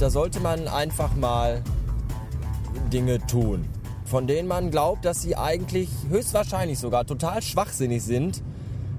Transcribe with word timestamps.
da 0.00 0.10
sollte 0.10 0.40
man 0.40 0.66
einfach 0.66 1.14
mal 1.14 1.62
Dinge 2.92 3.24
tun, 3.24 3.64
von 4.04 4.26
denen 4.26 4.48
man 4.48 4.72
glaubt, 4.72 5.04
dass 5.04 5.22
sie 5.22 5.36
eigentlich 5.36 5.88
höchstwahrscheinlich 6.08 6.80
sogar 6.80 7.06
total 7.06 7.40
schwachsinnig 7.40 8.02
sind, 8.02 8.42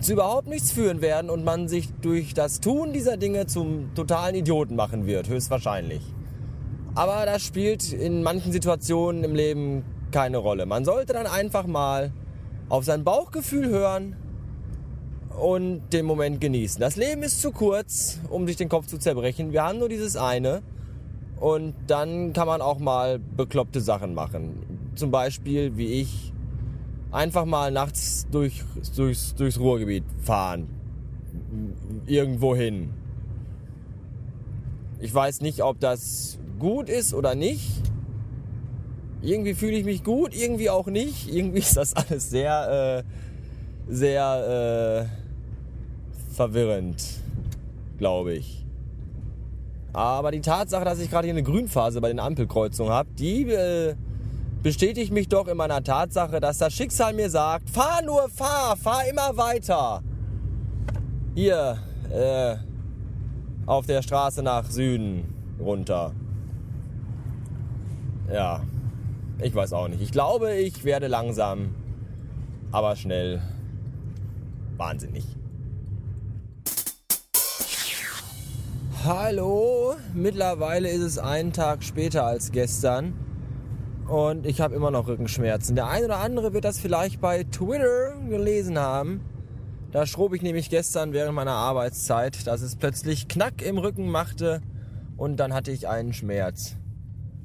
zu 0.00 0.14
überhaupt 0.14 0.48
nichts 0.48 0.72
führen 0.72 1.02
werden 1.02 1.30
und 1.30 1.44
man 1.44 1.68
sich 1.68 1.88
durch 2.00 2.34
das 2.34 2.58
Tun 2.58 2.92
dieser 2.92 3.16
Dinge 3.16 3.46
zum 3.46 3.94
totalen 3.94 4.34
Idioten 4.34 4.74
machen 4.74 5.06
wird, 5.06 5.28
höchstwahrscheinlich. 5.28 6.02
Aber 6.96 7.24
das 7.24 7.42
spielt 7.42 7.92
in 7.92 8.24
manchen 8.24 8.50
Situationen 8.50 9.22
im 9.22 9.36
Leben 9.36 9.84
keine 10.10 10.38
Rolle. 10.38 10.66
Man 10.66 10.84
sollte 10.84 11.12
dann 11.12 11.28
einfach 11.28 11.68
mal 11.68 12.10
auf 12.68 12.84
sein 12.84 13.04
Bauchgefühl 13.04 13.68
hören 13.68 14.16
und 15.38 15.82
den 15.92 16.04
Moment 16.04 16.40
genießen. 16.40 16.80
Das 16.80 16.96
Leben 16.96 17.22
ist 17.22 17.40
zu 17.40 17.52
kurz, 17.52 18.20
um 18.30 18.46
sich 18.46 18.56
den 18.56 18.68
Kopf 18.68 18.86
zu 18.86 18.98
zerbrechen. 18.98 19.52
Wir 19.52 19.64
haben 19.64 19.78
nur 19.78 19.88
dieses 19.88 20.16
eine. 20.16 20.62
Und 21.40 21.74
dann 21.88 22.32
kann 22.32 22.46
man 22.46 22.60
auch 22.60 22.78
mal 22.78 23.18
bekloppte 23.18 23.80
Sachen 23.80 24.14
machen. 24.14 24.90
Zum 24.94 25.10
Beispiel, 25.10 25.76
wie 25.76 26.00
ich, 26.00 26.32
einfach 27.10 27.44
mal 27.44 27.72
nachts 27.72 28.26
durch, 28.30 28.62
durchs, 28.94 29.34
durchs 29.34 29.58
Ruhrgebiet 29.58 30.04
fahren. 30.20 30.68
Irgendwo 32.06 32.54
hin. 32.54 32.90
Ich 35.00 35.12
weiß 35.12 35.40
nicht, 35.40 35.62
ob 35.62 35.80
das 35.80 36.38
gut 36.60 36.88
ist 36.88 37.12
oder 37.12 37.34
nicht. 37.34 37.82
Irgendwie 39.20 39.54
fühle 39.54 39.76
ich 39.76 39.84
mich 39.84 40.04
gut, 40.04 40.34
irgendwie 40.34 40.70
auch 40.70 40.86
nicht. 40.86 41.32
Irgendwie 41.32 41.58
ist 41.60 41.76
das 41.76 41.94
alles 41.94 42.30
sehr, 42.30 43.04
äh, 43.88 43.92
sehr 43.92 45.08
äh, 45.08 45.21
verwirrend, 46.32 47.02
glaube 47.98 48.34
ich. 48.34 48.64
Aber 49.92 50.30
die 50.30 50.40
Tatsache, 50.40 50.84
dass 50.84 50.98
ich 50.98 51.10
gerade 51.10 51.26
hier 51.26 51.34
eine 51.34 51.42
Grünphase 51.42 52.00
bei 52.00 52.08
den 52.08 52.18
Ampelkreuzungen 52.18 52.92
habe, 52.92 53.10
die 53.18 53.50
äh, 53.50 53.94
bestätigt 54.62 55.12
mich 55.12 55.28
doch 55.28 55.48
in 55.48 55.56
meiner 55.56 55.82
Tatsache, 55.82 56.40
dass 56.40 56.58
das 56.58 56.72
Schicksal 56.72 57.12
mir 57.12 57.28
sagt, 57.28 57.68
fahr 57.68 58.02
nur, 58.02 58.28
fahr, 58.30 58.76
fahr 58.76 59.06
immer 59.08 59.36
weiter. 59.36 60.02
Hier, 61.34 61.78
äh, 62.10 62.56
auf 63.66 63.86
der 63.86 64.02
Straße 64.02 64.42
nach 64.42 64.70
Süden 64.70 65.24
runter. 65.60 66.12
Ja, 68.32 68.62
ich 69.40 69.54
weiß 69.54 69.72
auch 69.74 69.88
nicht. 69.88 70.00
Ich 70.00 70.12
glaube, 70.12 70.54
ich 70.54 70.84
werde 70.84 71.06
langsam, 71.06 71.74
aber 72.70 72.96
schnell 72.96 73.42
wahnsinnig. 74.76 75.24
Hallo, 79.04 79.96
mittlerweile 80.14 80.88
ist 80.88 81.02
es 81.02 81.18
einen 81.18 81.52
Tag 81.52 81.82
später 81.82 82.24
als 82.24 82.52
gestern 82.52 83.14
und 84.06 84.46
ich 84.46 84.60
habe 84.60 84.76
immer 84.76 84.92
noch 84.92 85.08
Rückenschmerzen. 85.08 85.74
Der 85.74 85.88
eine 85.88 86.04
oder 86.04 86.18
andere 86.18 86.52
wird 86.52 86.64
das 86.64 86.78
vielleicht 86.78 87.20
bei 87.20 87.42
Twitter 87.42 88.14
gelesen 88.28 88.78
haben. 88.78 89.20
Da 89.90 90.06
schrob 90.06 90.34
ich 90.34 90.42
nämlich 90.42 90.70
gestern 90.70 91.12
während 91.12 91.34
meiner 91.34 91.50
Arbeitszeit, 91.50 92.46
dass 92.46 92.62
es 92.62 92.76
plötzlich 92.76 93.26
Knack 93.26 93.60
im 93.60 93.76
Rücken 93.76 94.08
machte 94.08 94.62
und 95.16 95.40
dann 95.40 95.52
hatte 95.52 95.72
ich 95.72 95.88
einen 95.88 96.12
Schmerz 96.12 96.76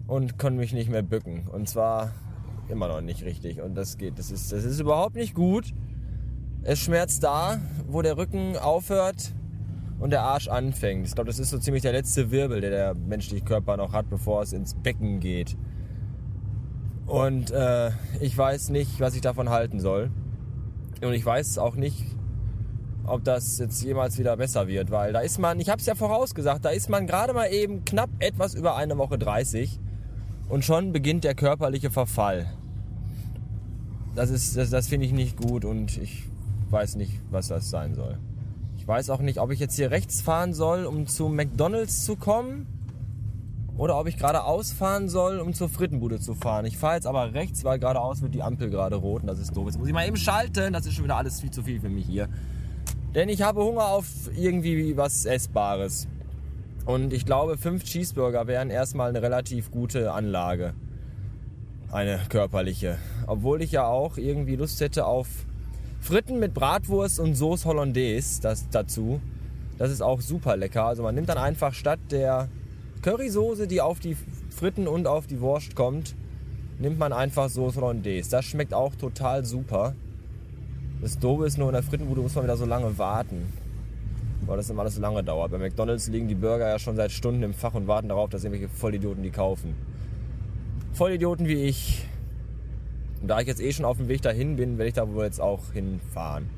und 0.05 0.37
konnte 0.37 0.59
mich 0.59 0.73
nicht 0.73 0.91
mehr 0.91 1.01
bücken. 1.01 1.47
Und 1.47 1.67
zwar 1.67 2.11
immer 2.69 2.87
noch 2.87 3.01
nicht 3.01 3.23
richtig. 3.23 3.61
Und 3.61 3.73
das 3.73 3.97
geht, 3.97 4.19
das 4.19 4.29
ist, 4.29 4.51
das 4.51 4.63
ist 4.63 4.79
überhaupt 4.79 5.15
nicht 5.15 5.33
gut. 5.33 5.73
Es 6.61 6.77
schmerzt 6.77 7.23
da, 7.23 7.59
wo 7.87 8.03
der 8.03 8.15
Rücken 8.15 8.57
aufhört 8.57 9.31
und 9.99 10.11
der 10.11 10.21
Arsch 10.21 10.47
anfängt. 10.47 11.07
Ich 11.07 11.15
glaube, 11.15 11.27
das 11.27 11.39
ist 11.39 11.49
so 11.49 11.57
ziemlich 11.57 11.81
der 11.81 11.91
letzte 11.91 12.31
Wirbel, 12.31 12.61
der 12.61 12.69
der 12.69 12.95
menschliche 12.95 13.43
Körper 13.43 13.77
noch 13.77 13.93
hat, 13.93 14.09
bevor 14.09 14.41
es 14.41 14.53
ins 14.53 14.75
Becken 14.75 15.19
geht. 15.19 15.57
Und 17.05 17.51
äh, 17.51 17.91
ich 18.19 18.37
weiß 18.37 18.69
nicht, 18.69 18.99
was 18.99 19.15
ich 19.15 19.21
davon 19.21 19.49
halten 19.49 19.79
soll. 19.79 20.11
Und 21.01 21.13
ich 21.13 21.25
weiß 21.25 21.57
auch 21.57 21.75
nicht, 21.75 22.03
ob 23.05 23.23
das 23.23 23.57
jetzt 23.59 23.81
jemals 23.83 24.17
wieder 24.17 24.35
besser 24.35 24.67
wird, 24.67 24.91
weil 24.91 25.13
da 25.13 25.21
ist 25.21 25.39
man, 25.39 25.59
ich 25.59 25.69
habe 25.69 25.79
es 25.79 25.85
ja 25.85 25.95
vorausgesagt, 25.95 26.65
da 26.65 26.69
ist 26.69 26.89
man 26.89 27.07
gerade 27.07 27.33
mal 27.33 27.47
eben 27.47 27.85
knapp 27.85 28.09
etwas 28.19 28.53
über 28.53 28.75
eine 28.75 28.97
Woche 28.97 29.17
30 29.17 29.79
und 30.49 30.65
schon 30.65 30.91
beginnt 30.91 31.23
der 31.23 31.33
körperliche 31.33 31.89
Verfall. 31.89 32.47
Das 34.15 34.29
das, 34.29 34.69
das 34.69 34.87
finde 34.87 35.05
ich 35.05 35.13
nicht 35.13 35.37
gut 35.37 35.63
und 35.63 35.97
ich 35.97 36.25
weiß 36.69 36.95
nicht, 36.95 37.21
was 37.31 37.47
das 37.47 37.69
sein 37.69 37.95
soll. 37.95 38.17
Ich 38.87 38.89
weiß 38.89 39.09
auch 39.09 39.19
nicht, 39.19 39.39
ob 39.41 39.51
ich 39.51 39.59
jetzt 39.59 39.75
hier 39.75 39.91
rechts 39.91 40.21
fahren 40.21 40.53
soll, 40.53 40.85
um 40.85 41.07
zu 41.07 41.27
McDonalds 41.27 42.05
zu 42.05 42.15
kommen. 42.15 42.65
Oder 43.77 43.99
ob 43.99 44.07
ich 44.07 44.15
geradeaus 44.15 44.71
fahren 44.71 45.09
soll, 45.09 45.39
um 45.39 45.53
zur 45.53 45.67
Frittenbude 45.67 46.21
zu 46.21 46.35
fahren. 46.35 46.63
Ich 46.63 46.77
fahre 46.77 46.95
jetzt 46.95 47.05
aber 47.05 47.33
rechts, 47.33 47.65
weil 47.65 47.79
geradeaus 47.79 48.21
wird 48.21 48.33
die 48.33 48.41
Ampel 48.43 48.69
gerade 48.69 48.95
rot 48.95 49.23
und 49.23 49.27
das 49.27 49.39
ist 49.39 49.57
doof. 49.57 49.65
Jetzt 49.65 49.77
muss 49.77 49.89
ich 49.89 49.93
mal 49.93 50.07
eben 50.07 50.15
schalten. 50.15 50.71
Das 50.71 50.85
ist 50.85 50.93
schon 50.93 51.03
wieder 51.03 51.17
alles 51.17 51.41
viel 51.41 51.51
zu 51.51 51.63
viel 51.63 51.81
für 51.81 51.89
mich 51.89 52.05
hier. 52.05 52.29
Denn 53.13 53.27
ich 53.27 53.41
habe 53.41 53.61
Hunger 53.61 53.87
auf 53.87 54.07
irgendwie 54.37 54.95
was 54.95 55.25
Essbares. 55.25 56.07
Und 56.85 57.11
ich 57.11 57.25
glaube, 57.25 57.57
fünf 57.57 57.83
Cheeseburger 57.83 58.47
wären 58.47 58.69
erstmal 58.69 59.09
eine 59.09 59.21
relativ 59.21 59.69
gute 59.69 60.13
Anlage. 60.13 60.73
Eine 61.91 62.21
körperliche. 62.29 62.99
Obwohl 63.27 63.61
ich 63.61 63.73
ja 63.73 63.85
auch 63.85 64.15
irgendwie 64.15 64.55
Lust 64.55 64.79
hätte 64.79 65.07
auf 65.07 65.27
Fritten 66.07 66.39
mit 66.39 66.53
Bratwurst 66.53 67.19
und 67.19 67.35
Sauce 67.35 67.65
Hollandaise 67.65 68.41
das, 68.41 68.69
dazu. 68.69 69.19
Das 69.77 69.91
ist 69.91 69.99
auch 69.99 70.21
super 70.21 70.55
lecker. 70.55 70.85
Also 70.85 71.03
man 71.03 71.13
nimmt 71.13 71.27
dann 71.27 71.37
einfach 71.37 71.73
statt 71.73 71.99
der 72.11 72.47
Currysoße, 73.01 73.67
die 73.67 73.81
auf 73.81 73.99
die 73.99 74.15
Fritten 74.49 74.87
und 74.87 75.05
auf 75.05 75.27
die 75.27 75.41
Wurst 75.41 75.75
kommt, 75.75 76.15
nimmt 76.79 76.97
man 76.97 77.11
einfach 77.11 77.49
Sauce 77.49 77.75
Hollandaise. 77.75 78.31
Das 78.31 78.45
schmeckt 78.45 78.73
auch 78.73 78.95
total 78.95 79.43
super. 79.43 79.95
Das 81.01 81.19
Doofe 81.19 81.45
ist 81.45 81.57
nur, 81.57 81.67
in 81.67 81.73
der 81.73 81.83
Frittenbude 81.83 82.21
muss 82.21 82.35
man 82.35 82.45
wieder 82.45 82.55
so 82.55 82.65
lange 82.65 82.97
warten. 82.97 83.51
Weil 84.45 84.55
das 84.55 84.69
immer 84.69 84.83
alles 84.83 84.95
so 84.95 85.01
lange 85.01 85.25
dauert. 85.25 85.51
Bei 85.51 85.57
McDonalds 85.57 86.07
liegen 86.07 86.29
die 86.29 86.35
Burger 86.35 86.69
ja 86.69 86.79
schon 86.79 86.95
seit 86.95 87.11
Stunden 87.11 87.43
im 87.43 87.53
Fach 87.53 87.73
und 87.73 87.85
warten 87.85 88.07
darauf, 88.07 88.29
dass 88.29 88.45
irgendwelche 88.45 88.73
Vollidioten 88.73 89.23
die 89.23 89.31
kaufen. 89.31 89.75
Vollidioten 90.93 91.49
wie 91.49 91.63
ich 91.63 92.07
da 93.23 93.39
ich 93.39 93.47
jetzt 93.47 93.61
eh 93.61 93.71
schon 93.71 93.85
auf 93.85 93.97
dem 93.97 94.07
Weg 94.07 94.21
dahin 94.21 94.55
bin, 94.55 94.77
werde 94.77 94.89
ich 94.89 94.93
da 94.95 95.11
wohl 95.11 95.25
jetzt 95.25 95.41
auch 95.41 95.71
hinfahren 95.73 96.49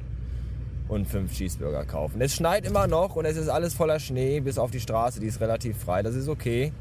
und 0.90 1.08
fünf 1.08 1.34
Cheeseburger 1.34 1.86
kaufen. 1.86 2.20
Es 2.20 2.36
schneit 2.36 2.66
immer 2.66 2.88
noch 2.88 3.16
und 3.16 3.26
es 3.26 3.38
ist 3.38 3.48
alles 3.48 3.74
voller 3.74 4.00
Schnee, 4.00 4.40
bis 4.40 4.58
auf 4.58 4.72
die 4.72 4.80
Straße, 4.80 5.20
die 5.20 5.28
ist 5.28 5.40
relativ 5.40 5.78
frei, 5.78 6.04
das 6.04 6.16
ist 6.16 6.28
okay. 6.28 6.74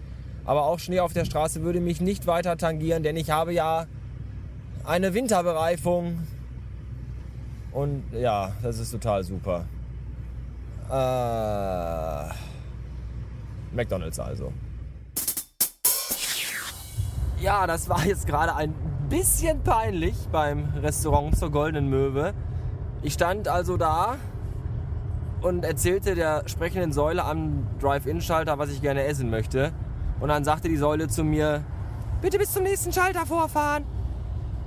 Aber 0.44 0.64
auch 0.64 0.78
Schnee 0.78 1.00
auf 1.00 1.12
der 1.12 1.26
Straße 1.26 1.62
würde 1.62 1.80
mich 1.80 2.00
nicht 2.00 2.26
weiter 2.26 2.56
tangieren, 2.56 3.02
denn 3.02 3.16
ich 3.16 3.30
habe 3.30 3.52
ja 3.52 3.86
eine 4.84 5.12
Winterbereifung. 5.12 6.26
Und 7.70 8.02
ja, 8.12 8.52
das 8.62 8.78
ist 8.78 8.90
total 8.90 9.22
super. 9.24 9.66
Äh, 10.90 12.32
McDonald's 13.76 14.18
also. 14.18 14.52
Ja, 17.40 17.66
das 17.66 17.88
war 17.90 18.04
jetzt 18.06 18.26
gerade 18.26 18.56
ein 18.56 18.74
bisschen 19.08 19.62
peinlich 19.62 20.14
beim 20.30 20.68
Restaurant 20.82 21.36
zur 21.36 21.50
Goldenen 21.50 21.88
Möwe. 21.88 22.34
Ich 23.02 23.14
stand 23.14 23.48
also 23.48 23.76
da 23.76 24.16
und 25.40 25.64
erzählte 25.64 26.14
der 26.14 26.42
sprechenden 26.46 26.92
Säule 26.92 27.24
am 27.24 27.66
Drive-In-Schalter, 27.80 28.58
was 28.58 28.70
ich 28.70 28.82
gerne 28.82 29.04
essen 29.04 29.30
möchte. 29.30 29.72
Und 30.20 30.28
dann 30.28 30.44
sagte 30.44 30.68
die 30.68 30.76
Säule 30.76 31.08
zu 31.08 31.24
mir, 31.24 31.62
bitte 32.20 32.38
bis 32.38 32.52
zum 32.52 32.64
nächsten 32.64 32.92
Schalter 32.92 33.24
vorfahren. 33.24 33.84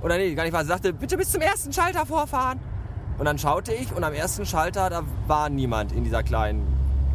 Oder 0.02 0.16
nee, 0.16 0.34
gar 0.34 0.42
nicht 0.44 0.52
was. 0.52 0.62
Sie 0.62 0.68
sagte, 0.68 0.92
bitte 0.92 1.16
bis 1.16 1.30
zum 1.30 1.40
ersten 1.40 1.72
Schalter 1.72 2.04
vorfahren. 2.04 2.58
Und 3.18 3.26
dann 3.26 3.38
schaute 3.38 3.72
ich 3.72 3.94
und 3.94 4.02
am 4.02 4.14
ersten 4.14 4.44
Schalter, 4.44 4.90
da 4.90 5.02
war 5.28 5.50
niemand 5.50 5.92
in 5.92 6.02
dieser 6.02 6.22
kleinen 6.22 6.66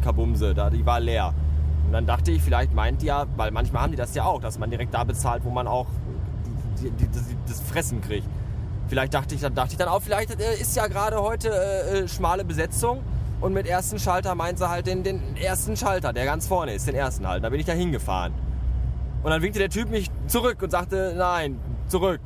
Kabumse, 0.02 0.54
da, 0.54 0.70
die 0.70 0.86
war 0.86 1.00
leer. 1.00 1.34
Und 1.84 1.92
dann 1.92 2.06
dachte 2.06 2.30
ich, 2.30 2.40
vielleicht 2.42 2.72
meint 2.72 3.02
die 3.02 3.06
ja, 3.06 3.26
weil 3.36 3.50
manchmal 3.50 3.82
haben 3.82 3.90
die 3.90 3.96
das 3.96 4.14
ja 4.14 4.24
auch, 4.24 4.40
dass 4.40 4.58
man 4.58 4.70
direkt 4.70 4.94
da 4.94 5.04
bezahlt, 5.04 5.44
wo 5.44 5.50
man 5.50 5.66
auch 5.66 5.88
die, 6.80 6.90
die, 6.90 7.06
die, 7.06 7.36
das 7.46 7.60
Fressen 7.60 8.00
kriegt. 8.00 8.26
Vielleicht 8.88 9.12
dachte 9.12 9.34
ich, 9.34 9.42
dachte 9.42 9.72
ich 9.72 9.76
dann 9.76 9.88
auch, 9.88 10.00
vielleicht 10.00 10.40
äh, 10.40 10.54
ist 10.60 10.74
ja 10.74 10.86
gerade 10.86 11.20
heute 11.20 11.50
äh, 11.50 11.98
äh, 11.98 12.08
schmale 12.08 12.44
Besetzung 12.44 13.00
und 13.40 13.52
mit 13.52 13.66
ersten 13.66 13.98
Schalter 13.98 14.34
meint 14.34 14.58
sie 14.58 14.68
halt 14.68 14.86
den, 14.86 15.02
den 15.02 15.36
ersten 15.36 15.76
Schalter, 15.76 16.12
der 16.12 16.24
ganz 16.24 16.48
vorne 16.48 16.72
ist, 16.72 16.86
den 16.86 16.94
ersten 16.94 17.28
halt. 17.28 17.44
Da 17.44 17.50
bin 17.50 17.60
ich 17.60 17.66
da 17.66 17.72
hingefahren. 17.72 18.32
Und 19.22 19.30
dann 19.30 19.42
winkte 19.42 19.58
der 19.58 19.68
Typ 19.68 19.90
mich 19.90 20.10
zurück 20.26 20.62
und 20.62 20.70
sagte, 20.70 21.14
nein, 21.16 21.60
zurück. 21.88 22.20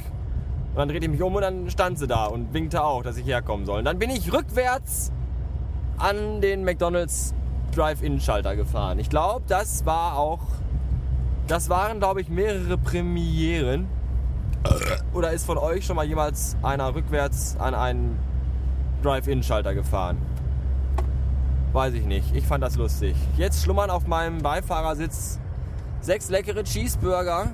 Und 0.71 0.79
dann 0.79 0.89
drehte 0.89 1.05
ich 1.05 1.11
mich 1.11 1.23
um 1.23 1.35
und 1.35 1.43
dann 1.43 1.69
stand 1.69 1.99
sie 1.99 2.07
da 2.07 2.27
und 2.27 2.55
winkte 2.55 2.83
auch, 2.85 3.03
dass 3.03 3.17
ich 3.17 3.27
herkommen 3.27 3.67
soll. 3.67 3.81
Und 3.81 3.85
dann 3.85 3.99
bin 3.99 4.11
ich 4.11 4.33
rückwärts 4.33 5.11
an 5.99 6.41
den 6.41 6.65
McDonalds 6.65 7.35
Drive-In-Schalter 7.75 8.55
gefahren. 8.55 8.99
Ich 8.99 9.11
glaube, 9.11 9.45
das 9.49 9.85
war 9.85 10.17
auch, 10.17 10.41
das 11.47 11.69
waren, 11.69 11.99
glaube 11.99 12.21
ich, 12.21 12.29
mehrere 12.29 12.79
Premieren 12.79 13.87
oder 15.13 15.33
ist 15.33 15.47
von 15.47 15.59
euch 15.59 15.85
schon 15.85 15.97
mal 15.97 16.07
jemals 16.07 16.57
einer 16.63 16.95
rückwärts 16.95 17.57
an 17.59 17.75
einen 17.75 18.19
Drive-In-Schalter 19.03 19.75
gefahren? 19.75 20.19
Weiß 21.73 21.95
ich 21.95 22.05
nicht. 22.05 22.35
Ich 22.35 22.47
fand 22.47 22.63
das 22.63 22.77
lustig. 22.77 23.17
Jetzt 23.37 23.63
schlummern 23.63 23.91
auf 23.91 24.07
meinem 24.07 24.39
Beifahrersitz 24.39 25.39
Sechs 26.03 26.31
leckere 26.31 26.65
Cheeseburger. 26.65 27.53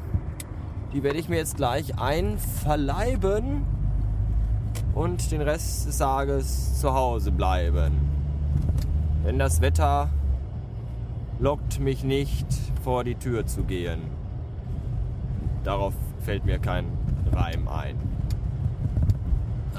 Die 0.95 1.03
werde 1.03 1.19
ich 1.19 1.29
mir 1.29 1.37
jetzt 1.37 1.59
gleich 1.59 1.99
einverleiben 1.99 3.67
und 4.95 5.31
den 5.31 5.43
Rest 5.43 5.87
des 5.87 5.99
Tages 5.99 6.81
zu 6.81 6.95
Hause 6.95 7.31
bleiben. 7.31 7.93
Denn 9.27 9.39
das 9.39 9.61
Wetter 9.61 10.09
lockt 11.39 11.79
mich 11.79 12.05
nicht 12.05 12.47
vor 12.83 13.05
die 13.05 13.17
Tür 13.17 13.45
zu 13.45 13.65
gehen. 13.65 14.01
Darauf 15.63 15.93
fällt 16.29 16.45
mir 16.45 16.59
kein 16.59 16.85
Reim 17.33 17.67
ein. 17.69 17.97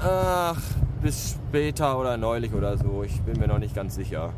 Ach, 0.02 0.60
bis 1.00 1.36
später 1.36 1.96
oder 1.96 2.16
neulich 2.16 2.52
oder 2.54 2.76
so. 2.76 3.04
Ich 3.04 3.20
bin 3.20 3.38
mir 3.38 3.46
noch 3.46 3.60
nicht 3.60 3.72
ganz 3.72 3.94
sicher. 3.94 4.32